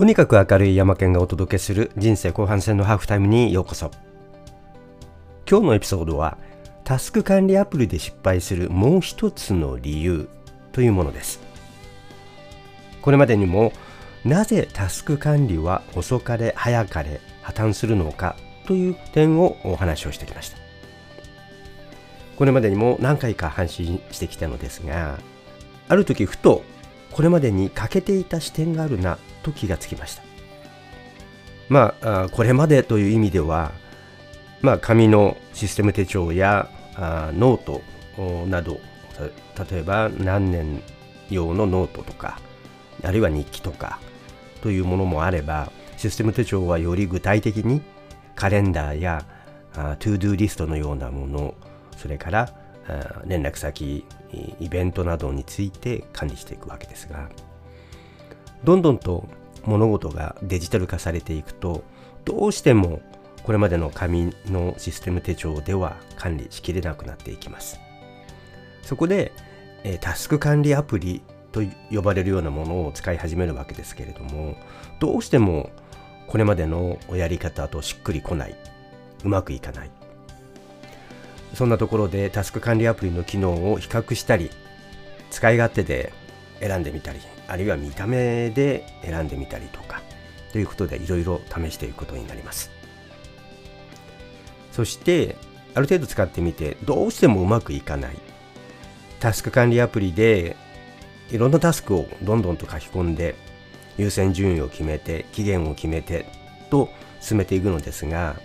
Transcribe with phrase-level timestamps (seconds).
[0.00, 3.90] とにかく明るい山県がお届けする人生後半戦のハーフタイムにようこそ。
[5.46, 6.38] 今日のエピソードは
[6.84, 10.30] タスク管理アプリで失敗するもう一つの理由
[10.72, 11.38] というものです。
[13.02, 13.74] これまでにも
[14.24, 20.56] なぜタスク管理は遅かれ早かれ破綻するのかという点をお話をしてきました。
[22.38, 25.18] これまでにも何回か発信してきたのですが
[25.88, 26.62] ある時ふと
[27.10, 30.22] これまでに欠けていた視点があるなと気がつきました。
[31.68, 33.72] まあこれまでという意味では
[34.60, 38.80] まあ紙のシステム手帳やあノートなど
[39.70, 40.82] 例えば何年
[41.30, 42.40] 用のノートとか
[43.02, 44.00] あるいは日記とか
[44.62, 47.82] というものもあればシステム手帳はより具体的に
[48.34, 49.24] カレンダーや
[49.74, 51.54] あ ToDo リストのようなもの
[51.96, 52.52] それから
[53.26, 54.04] 連絡先
[54.58, 57.28] イベントなどについて管理していくわけですが
[58.64, 59.26] どんどんと
[59.64, 61.84] 物事がデジタル化されていくと
[62.24, 63.00] どうしても
[63.42, 67.80] これまでの紙のシステム手帳では管理しきれなくなっていきます。
[68.82, 69.32] そこで、
[70.00, 71.22] タスク管理アプリ
[71.52, 74.56] と呼ばれるようなものを使い始めるわけですけれども
[74.98, 75.70] どうしても
[76.26, 78.54] これまでのやり方としっくりこない。
[79.24, 79.90] うまくいかない。
[81.54, 84.50] そんなところでタスク管理アプリの機能を比較したり
[85.30, 86.12] 使い勝手で
[86.60, 90.02] 選んでみたりあるいは見た目で選んでみたりとか
[90.52, 92.70] ということでいろいろ試していくことになります。
[94.72, 95.36] そして
[95.74, 98.16] ある程度使ってみてどうしてもうまくいかない。
[99.20, 100.56] タスク管理アプリで
[101.30, 103.36] いろんなタスクをどんどんと書き込んで
[103.98, 106.26] 優先順位を決めて期限を決めて
[106.70, 106.88] と
[107.20, 108.36] 進めていくのですが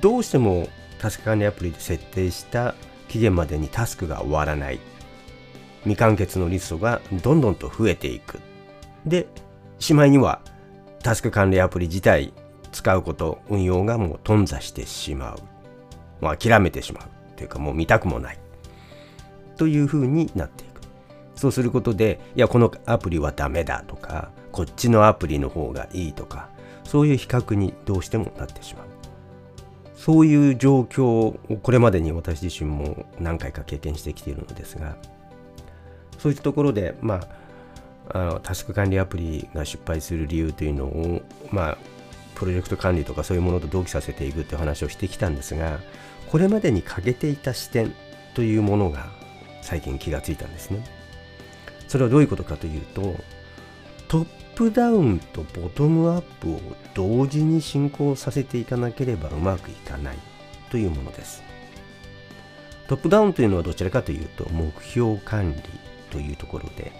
[0.00, 2.74] どうしてもタスク管理アプリで設定した
[3.08, 4.80] 期限までにタスクが終わらない。
[5.82, 8.40] 未完結のリストがどんどんと増えていく。
[9.06, 9.26] で
[9.78, 10.40] しまいには
[11.02, 12.34] タスク管理アプリ自体
[12.72, 15.38] 使うこと運用がもう頓挫してしまう。
[16.24, 17.36] もう諦めてしまう。
[17.36, 18.38] というかもう見たくもない。
[19.56, 20.80] というふうになっていく。
[21.34, 23.82] そうすることでいやこのアプリはダメだ。
[23.86, 26.12] とかこっちのアプリの方がいい。
[26.12, 26.50] とか
[26.84, 28.86] そういう比較にどうしてもなってしまう。
[30.00, 34.96] そういう状況をこれまでに私自身も何回か経験してきているのですが
[36.20, 37.20] そういったところで、ま
[38.12, 41.78] あ、あのタスク管理アプリが失敗する理由というのを、まあ、
[42.34, 45.78] プロジェクト管理とかそういうものと同期させていくという話をしてきたんですが
[46.30, 47.94] これまでに欠けていた視点
[48.34, 49.08] というものが
[49.62, 50.84] 最近気がついたんですね。
[51.88, 53.16] それはどういうことかというと
[54.06, 56.60] トップダウンとボトムアップを
[56.94, 60.16] 同時に進行させていかなければうまくいかない
[60.70, 61.42] というものです。
[62.88, 65.62] トップダウンというのはどちらかというと目標管理
[66.10, 66.92] というところで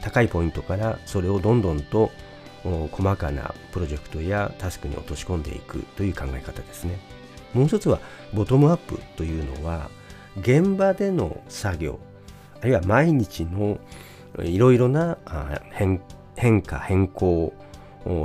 [0.00, 2.10] 高いポイントからそれをどんどんと
[2.62, 6.98] 細かなプロジェクトやタスクに落とし込んでいくという考え方ですね。
[7.54, 8.00] もう一つは
[8.32, 9.90] ボトムアップというのは
[10.40, 11.98] 現場での作業
[12.60, 13.78] あるいは毎日の
[14.38, 15.18] いろいろな
[15.74, 17.52] 変化変更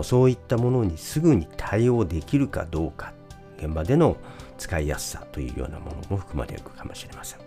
[0.03, 3.13] そういったものにすぐに対応できるかどうか
[3.57, 4.17] 現場での
[4.57, 7.39] 使いやすさというようなものも含まれるかもしれません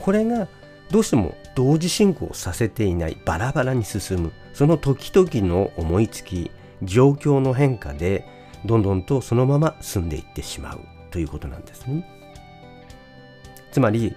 [0.00, 0.48] これが
[0.92, 6.50] どうしても同時進行させていないバラバラに進むその時々の思いつき
[6.82, 8.28] 状況の変化で
[8.66, 12.06] どんどんとそのまま進んでいってしまうということなんですね。
[13.72, 14.14] つまり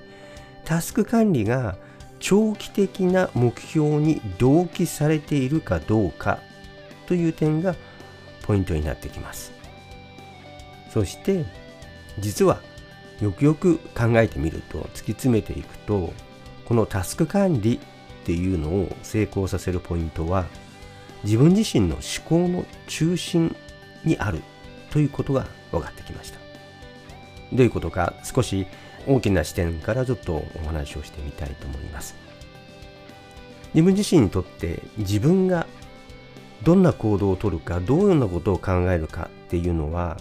[0.66, 1.78] タスク管理が
[2.19, 6.40] 長期的な目標に同期されているかどうか
[7.08, 7.74] という点が
[8.44, 9.53] ポイントになってきます。
[10.91, 11.46] そして
[12.19, 12.59] 実は
[13.22, 16.14] よくよく考えてみると突き詰めていくと
[16.66, 17.80] このタスク管理っ
[18.26, 20.46] ていうのを成功させるポイントは
[21.24, 23.56] 自分自身の思考の中心
[24.03, 24.42] にある
[24.92, 26.40] ということが分かってきました。
[27.53, 28.66] どういうことか少し
[29.08, 32.16] 大きな視点からちょっとお話をしてみたいと思います。
[33.73, 35.67] 自分自身にとって自分が
[36.64, 40.17] どんな行動をとるかどういうようなことを考えるかっていうのは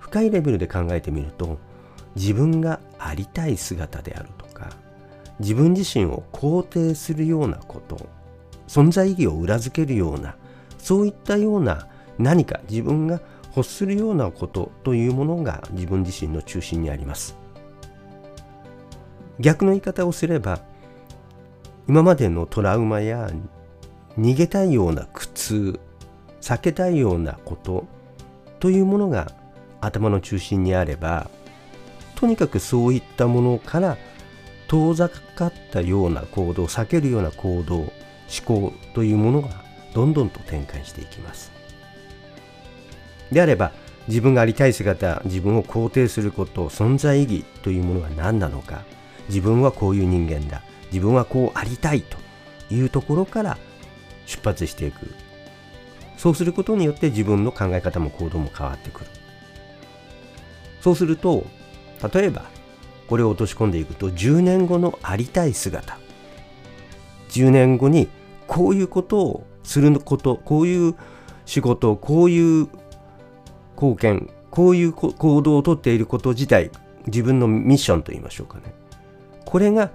[0.00, 1.58] 深いレベルで考えてみると
[2.16, 4.41] 自分がありたい姿であると。
[5.40, 8.06] 自分自身を肯定するようなこと
[8.68, 10.36] 存在意義を裏付けるような
[10.78, 11.88] そういったような
[12.18, 13.20] 何か自分が
[13.54, 17.36] 欲するようなことというものが自分自身の中心にあります。
[19.38, 20.60] 逆の言い方をすれば
[21.88, 23.30] 今までのトラウマや
[24.18, 25.80] 逃げたいような苦痛
[26.40, 27.86] 避けたいようなこと
[28.60, 29.32] というものが
[29.80, 31.28] 頭の中心にあれば
[32.14, 33.96] とにかくそういったものから
[34.72, 37.92] 遠ざかったような行動避けるような行動思
[38.46, 39.50] 考というものが
[39.92, 41.52] どんどんと展開していきます。
[43.30, 43.72] であれば
[44.08, 48.80] 自分がありたい姿自分を肯定すること存在意義というものは何なのか
[49.28, 52.16] 自分はこういう人間だ自分はこうありたいと
[52.70, 53.58] いうところから
[54.24, 55.06] 出発していく。
[56.16, 59.06] そうすることによって自分の考え方も行動も変わってくる。
[60.80, 61.44] そうすると
[62.10, 62.46] 例えば
[63.08, 65.98] これを落とし込んでいくと10年後のありたい姿。
[67.30, 68.08] 10年後に
[68.46, 70.94] こういうことをすることこういう
[71.46, 72.68] 仕事こういう
[73.76, 76.70] 貢献こういう行動をとっていること自体
[77.06, 78.74] 自分のミッションと言いましょうかね。
[79.44, 79.90] これが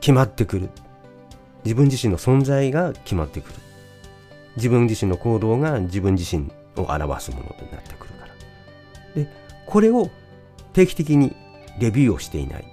[0.00, 0.68] 決まってくる。
[1.64, 3.54] 自分自身の存在が決まってくる。
[4.56, 9.22] 自分自身の行動が自分自身を表すものとなってくるから。
[9.22, 9.30] で
[9.66, 10.10] これを
[10.74, 11.34] 定期的に
[11.78, 12.64] レビューをしていない。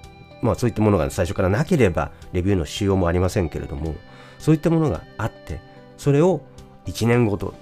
[0.41, 3.95] まあそういったものが最初からなければレビューの仕様もありませんけれども
[4.39, 5.61] そういったものがあって
[5.97, 6.41] それを
[6.87, 7.53] 1年ごと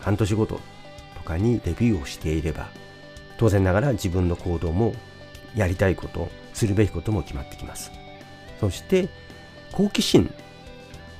[0.00, 0.60] 半年ごと
[1.16, 2.68] とかにレビューをしていれば
[3.38, 4.94] 当然ながら自分の行動も
[5.56, 7.90] やりたいことするべきことも決まってきます。
[8.60, 9.08] そして
[9.72, 10.32] 好奇心。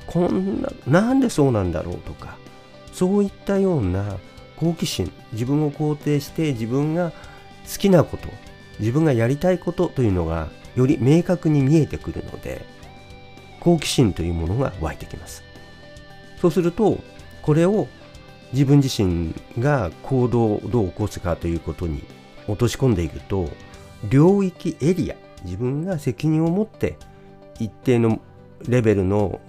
[0.07, 2.37] こんななんでそうなんだろうとか
[2.93, 4.19] そういったような
[4.57, 5.13] 好奇心。
[5.33, 8.29] 自分を肯定して自分が好きなこと
[8.83, 12.67] 自分がやりたいことというのがより明確に見えてくるので
[13.61, 15.45] 好奇心というものが湧いてきます。
[16.41, 16.99] そうすると
[17.43, 17.87] これを
[18.53, 22.03] 自分自身が行動をどう起こすかということに
[22.49, 23.49] 落とし込んでいくと
[24.11, 25.15] 領域エリア
[25.45, 26.99] 自分が責任を持って
[27.61, 28.21] 一定の
[28.67, 29.41] レベルの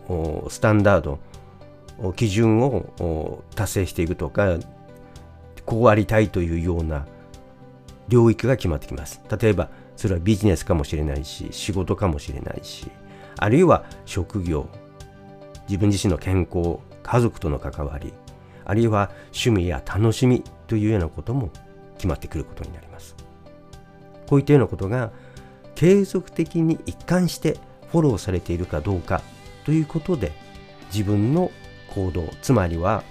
[0.49, 1.19] スタンダード
[2.13, 4.57] 基準を達成していくとか
[5.65, 7.07] こうありたいというような
[8.07, 9.21] 領域が決まってきます。
[9.41, 12.87] 例えばそれはビジネスかもしれないし仕事かもしれないし
[13.37, 14.67] あるいは職業
[15.67, 18.13] 自分自身の健康家族との関わり
[18.65, 21.51] あるいは趣味や楽しみというようなことも
[21.95, 23.15] 決まってくることになります。
[24.27, 25.11] こういったようなことが
[25.75, 27.57] 継続的に一貫して
[27.91, 29.21] フォローされているかどうか
[29.65, 30.31] ということで
[30.91, 31.51] 自分の
[31.93, 33.03] 行動つまりは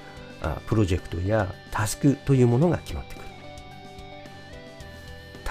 [0.67, 3.32] プロジェクトやタスクというものが決まってくる。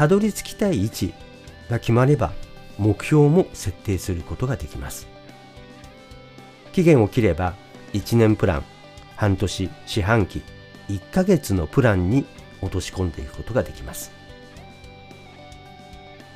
[0.02, 1.14] たどり着きたい位置
[1.70, 2.34] が決まれば
[2.80, 5.06] 目標も設定することができます。
[6.74, 7.54] 期限を切れば
[7.94, 8.64] 1年プラン
[9.16, 10.42] 半年四半期
[10.90, 12.26] 1ヶ月のプランに
[12.64, 14.12] 落とし込んでいくことができます。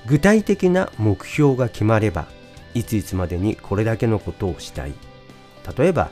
[0.06, 2.28] 具体的な目標が決まれば
[2.76, 4.94] いついつまでにこれだけのことをしたい。
[5.76, 6.12] 例えば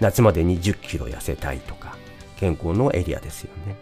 [0.00, 1.96] 夏までに1 0キロ痩せたいとか
[2.36, 3.76] 健康のエリアですよね。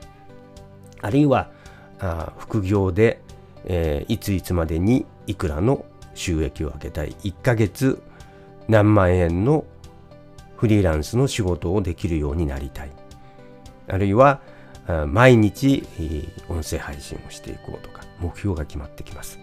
[1.00, 1.61] あるいは
[2.02, 3.22] あ副業で、
[3.64, 7.16] えー、いついつまでにいくらの収益を上げたい。
[7.22, 8.02] 1ヶ月
[8.68, 9.64] 何万円の
[10.56, 12.90] フリーランスの仕事をできるようになりたい。
[13.88, 14.40] あるいは
[15.06, 15.84] 毎日
[16.48, 19.38] 音声配信をしていこうとか目標が決まってきます。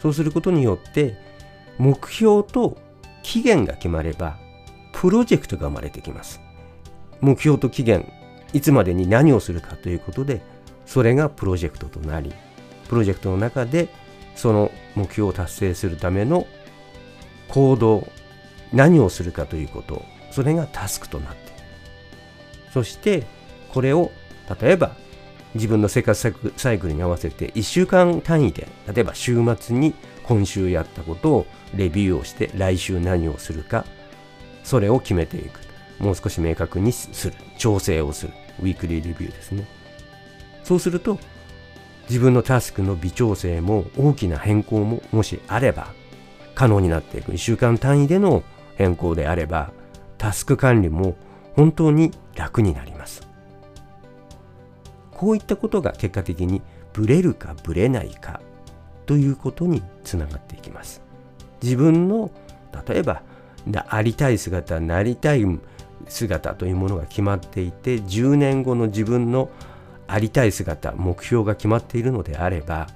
[0.00, 1.16] そうすることによって
[1.76, 2.78] 目標と
[3.24, 4.38] 期限が決まれば
[4.92, 6.40] プロジェクトが生まれてきます。
[7.20, 8.12] 目標と期限
[8.52, 10.40] いつまでに何をするかということで
[10.88, 12.32] それがプロジェクトとなり
[12.88, 13.88] プロジェクトの中で
[14.34, 16.46] その目標を達成するための
[17.48, 18.08] 行動
[18.72, 21.52] 何をするかということそれがタスクとなって
[22.72, 23.26] そして
[23.72, 24.10] これを
[24.60, 24.96] 例えば
[25.54, 33.84] 自分の生活サイクルに合わせて1週間単位で例えば週末に今週やったことをレビューをして来週何をするか
[34.68, 35.60] それを決めていく。
[35.98, 37.34] もう少し明確にする。
[37.56, 38.34] 調整をする。
[38.60, 39.66] ウィークリーレビューですね。
[40.64, 41.18] そうすると
[42.08, 45.88] 自分のタスクの微調整も大きな変更ももしあれば
[46.54, 47.32] 可能になっていく。
[47.32, 48.42] 1週間単位での
[48.76, 49.72] 変更であれば
[50.16, 51.16] タスク管理も
[51.54, 53.26] 本当に楽になります。
[55.10, 56.62] こういったことが結果的に
[56.92, 58.40] ブレるかブレないか
[59.06, 61.02] ということにつながっていきます。
[61.62, 62.30] 自分の
[62.86, 63.22] 例えば
[63.88, 65.44] ありたい姿なりたい
[66.08, 69.50] 姿というものが決まっていて10年後の自分の
[70.08, 72.88] ありたい姿目標が決まっているのであれば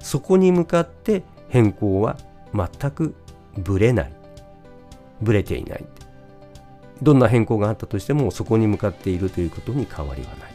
[0.00, 2.18] そこに向かって変更は
[2.52, 3.14] 全く
[3.56, 4.12] ぶれない。
[5.22, 5.84] ぶれていない。
[7.02, 10.46] どんな変更があったとしてもそこに向かっているということに変わりはないか。
[10.46, 10.52] ら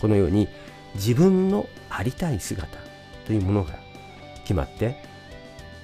[0.00, 0.48] このように
[0.94, 2.66] 自分のありたい姿
[3.26, 3.74] というものが
[4.42, 4.96] 決まって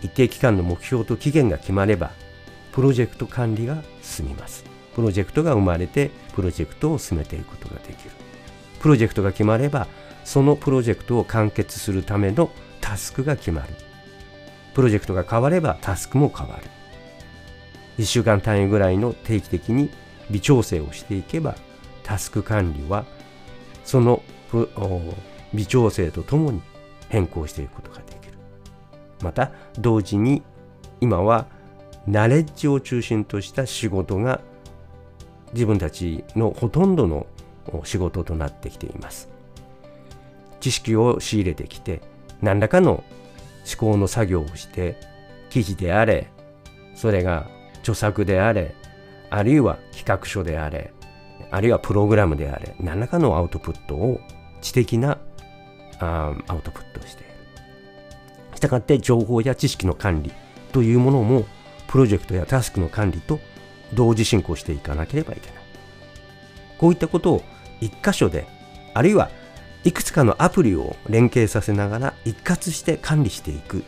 [0.03, 2.11] 一定期間の目標と期限が決まれば
[2.73, 4.65] プロジェクト管理が進みます。
[4.95, 8.20] プロジェクトが生まれてプロジェクトを進めていくことができる。
[8.81, 9.87] プロジェクトが決まれば
[10.25, 13.69] そのプロジェクトを完結するためのタスクが決まる。
[14.75, 16.65] プロジェクトが変わればタスクも変わる。
[17.99, 19.91] 1週間単位ぐらいの定期的に
[20.31, 21.57] 微調整をしていけば
[22.03, 23.05] タスク管理は
[23.85, 24.23] その
[25.53, 26.63] 微調整とともに
[27.09, 28.35] 変更していくことができる。
[29.23, 30.43] また同時に
[31.01, 31.47] 今は
[32.07, 34.41] ナレッジを中心とした仕事が
[35.53, 37.27] 自分たちのほとんどの
[37.85, 39.29] 仕事となってきています
[40.61, 42.03] 知識を仕入れてきて
[42.43, 43.05] 何らかの
[43.67, 44.97] 思考の作業をして
[45.49, 46.29] 記事であれ
[46.95, 47.49] それが
[47.81, 48.75] 著作であれ
[49.31, 50.93] あるいは企画書であれ
[51.51, 54.21] あるいはプログラムであれ何らかのアウトプットを
[54.61, 55.19] 知的な
[55.99, 57.31] あアウトプットをしている。
[58.55, 60.33] したがって情報や知識の管理
[60.73, 61.47] というものも
[61.89, 63.41] プロジェクトやタスクの管理と
[63.95, 65.63] 同時進行していかなければいけない。
[66.79, 67.43] こういったことを
[67.81, 68.47] 一箇所で
[68.95, 69.31] あるいは
[69.85, 73.83] いくつかのアプリを連携させながら一括して管理していく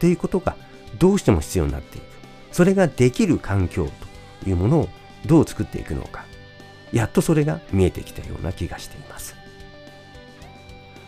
[0.00, 0.56] ということが
[0.98, 2.04] どうしても必要になっていく。
[2.50, 3.88] それができる環境
[4.42, 4.88] というものを
[5.26, 6.24] どう作っていくのか。
[6.92, 9.36] やっとそれが見えてきたような気がしています。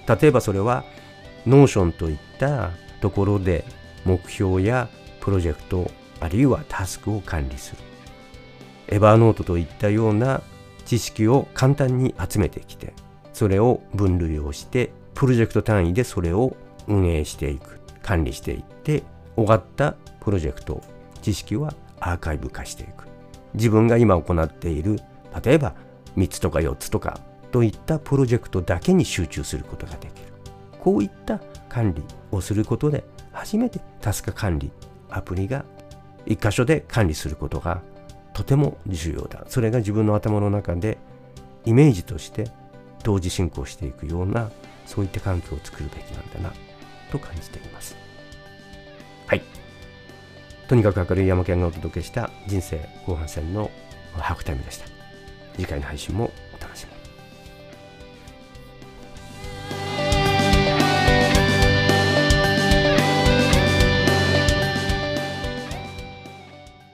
[0.06, 0.84] 例えばそれは
[1.47, 2.70] Notion といった
[3.00, 3.64] ところで
[4.04, 4.88] 目標や
[5.20, 7.78] プロジェクトあるいはタスクを管理する
[8.88, 10.42] Evernote といったような
[10.90, 12.94] 知識を簡単に集めてきて
[13.32, 16.56] それを分類をしてプロジェクト単位でそれを
[16.88, 19.04] 運営していく管理していって
[19.37, 20.82] 終わったプロジェクト
[21.23, 23.06] 知識はアーカイブ化していく。
[23.54, 24.99] 自分が今行っている
[25.44, 25.76] 例えば
[26.16, 27.20] 3つとか4つとか
[27.52, 30.32] といったプロジェクトだけに集中することができる。
[30.80, 34.73] こういった管理をすることで初めてタスク管理
[35.09, 35.64] アプリが
[36.26, 37.80] 一箇所で管理することが
[38.40, 39.44] とても重要だ。
[39.49, 40.97] それが自分の頭の中で
[41.66, 42.50] イメージとして
[43.04, 44.50] 同時進行していくような
[44.87, 46.54] そういった環境を作るべきなんだな
[47.12, 47.97] と感じています。
[49.26, 49.42] はい。
[50.68, 53.70] とにかく明るい山県がお届けした人生後半戦の
[54.14, 54.87] ハーフタイムでした。
[55.56, 56.30] 次回の配信も